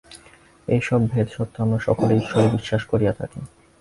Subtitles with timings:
[0.67, 3.39] এইসব ভেদ-সত্ত্বেও আমরা সকলেই ঈশ্বরে বিশ্বাস করিয়া থাকি।